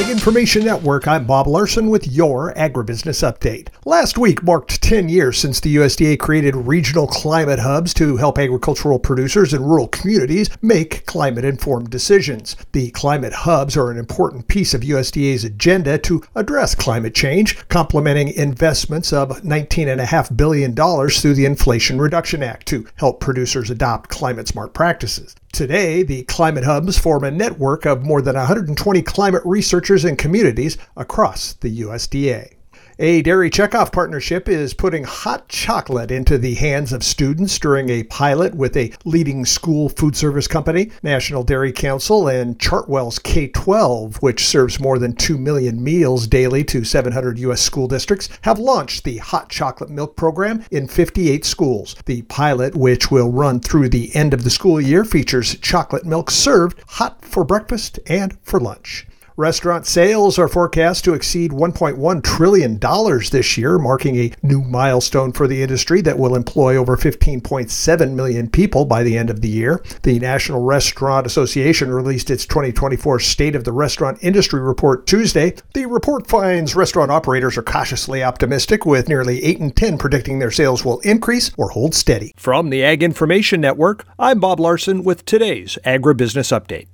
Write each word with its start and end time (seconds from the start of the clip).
Ag 0.00 0.08
Information 0.08 0.64
Network, 0.64 1.06
I'm 1.06 1.26
Bob 1.26 1.46
Larson 1.46 1.90
with 1.90 2.08
your 2.08 2.54
Agribusiness 2.54 3.22
Update. 3.22 3.68
Last 3.84 4.16
week 4.16 4.42
marked 4.42 4.80
10 4.80 5.10
years 5.10 5.36
since 5.36 5.60
the 5.60 5.76
USDA 5.76 6.18
created 6.18 6.56
regional 6.56 7.06
climate 7.06 7.58
hubs 7.58 7.92
to 7.94 8.16
help 8.16 8.38
agricultural 8.38 8.98
producers 8.98 9.52
in 9.52 9.62
rural 9.62 9.88
communities 9.88 10.48
make 10.62 11.04
climate 11.04 11.44
informed 11.44 11.90
decisions. 11.90 12.56
The 12.72 12.90
climate 12.92 13.34
hubs 13.34 13.76
are 13.76 13.90
an 13.90 13.98
important 13.98 14.48
piece 14.48 14.72
of 14.72 14.80
USDA's 14.80 15.44
agenda 15.44 15.98
to 15.98 16.22
address 16.34 16.74
climate 16.74 17.14
change, 17.14 17.68
complementing 17.68 18.28
investments 18.28 19.12
of 19.12 19.42
$19.5 19.42 20.34
billion 20.34 20.74
through 20.74 21.34
the 21.34 21.44
Inflation 21.44 22.00
Reduction 22.00 22.42
Act 22.42 22.66
to 22.68 22.86
help 22.96 23.20
producers 23.20 23.68
adopt 23.68 24.08
climate 24.08 24.48
smart 24.48 24.72
practices. 24.72 25.36
Today, 25.52 26.02
the 26.04 26.22
climate 26.22 26.64
hubs 26.64 26.96
form 26.96 27.24
a 27.24 27.30
network 27.30 27.84
of 27.84 28.04
more 28.04 28.22
than 28.22 28.36
120 28.36 29.02
climate 29.02 29.42
researchers 29.44 30.04
and 30.04 30.16
communities 30.16 30.78
across 30.96 31.54
the 31.54 31.80
USDA. 31.80 32.54
A 33.02 33.22
Dairy 33.22 33.48
Checkoff 33.48 33.92
partnership 33.92 34.46
is 34.46 34.74
putting 34.74 35.04
hot 35.04 35.48
chocolate 35.48 36.10
into 36.10 36.36
the 36.36 36.52
hands 36.52 36.92
of 36.92 37.02
students 37.02 37.58
during 37.58 37.88
a 37.88 38.02
pilot 38.02 38.54
with 38.54 38.76
a 38.76 38.92
leading 39.06 39.46
school 39.46 39.88
food 39.88 40.14
service 40.14 40.46
company. 40.46 40.90
National 41.02 41.42
Dairy 41.42 41.72
Council 41.72 42.28
and 42.28 42.58
Chartwells 42.58 43.18
K 43.22 43.48
12, 43.48 44.16
which 44.16 44.44
serves 44.46 44.78
more 44.78 44.98
than 44.98 45.14
2 45.14 45.38
million 45.38 45.82
meals 45.82 46.26
daily 46.26 46.62
to 46.64 46.84
700 46.84 47.38
U.S. 47.38 47.62
school 47.62 47.88
districts, 47.88 48.28
have 48.42 48.58
launched 48.58 49.04
the 49.04 49.16
Hot 49.16 49.48
Chocolate 49.48 49.88
Milk 49.88 50.14
program 50.14 50.62
in 50.70 50.86
58 50.86 51.42
schools. 51.46 51.96
The 52.04 52.20
pilot, 52.20 52.76
which 52.76 53.10
will 53.10 53.32
run 53.32 53.60
through 53.60 53.88
the 53.88 54.14
end 54.14 54.34
of 54.34 54.44
the 54.44 54.50
school 54.50 54.78
year, 54.78 55.06
features 55.06 55.56
chocolate 55.60 56.04
milk 56.04 56.30
served 56.30 56.82
hot 56.86 57.24
for 57.24 57.44
breakfast 57.44 57.98
and 58.06 58.36
for 58.42 58.60
lunch. 58.60 59.06
Restaurant 59.36 59.86
sales 59.86 60.38
are 60.38 60.48
forecast 60.48 61.04
to 61.04 61.14
exceed 61.14 61.50
$1.1 61.52 62.22
trillion 62.22 62.78
this 62.78 63.56
year, 63.56 63.78
marking 63.78 64.16
a 64.16 64.32
new 64.42 64.60
milestone 64.60 65.32
for 65.32 65.46
the 65.46 65.62
industry 65.62 66.00
that 66.02 66.18
will 66.18 66.34
employ 66.34 66.76
over 66.76 66.96
15.7 66.96 68.12
million 68.12 68.50
people 68.50 68.84
by 68.84 69.02
the 69.02 69.16
end 69.16 69.30
of 69.30 69.40
the 69.40 69.48
year. 69.48 69.82
The 70.02 70.18
National 70.18 70.62
Restaurant 70.62 71.26
Association 71.26 71.90
released 71.90 72.30
its 72.30 72.44
2024 72.46 73.20
State 73.20 73.54
of 73.54 73.64
the 73.64 73.72
Restaurant 73.72 74.18
Industry 74.22 74.60
Report 74.60 75.06
Tuesday. 75.06 75.54
The 75.74 75.86
report 75.86 76.26
finds 76.26 76.74
restaurant 76.74 77.10
operators 77.10 77.56
are 77.56 77.62
cautiously 77.62 78.22
optimistic, 78.22 78.84
with 78.84 79.08
nearly 79.08 79.42
8 79.44 79.58
in 79.58 79.70
10 79.70 79.98
predicting 79.98 80.38
their 80.38 80.50
sales 80.50 80.84
will 80.84 81.00
increase 81.00 81.50
or 81.56 81.70
hold 81.70 81.94
steady. 81.94 82.34
From 82.36 82.70
the 82.70 82.84
Ag 82.84 83.02
Information 83.02 83.60
Network, 83.60 84.04
I'm 84.18 84.40
Bob 84.40 84.60
Larson 84.60 85.04
with 85.04 85.24
today's 85.24 85.78
Agribusiness 85.84 86.58
Update. 86.58 86.88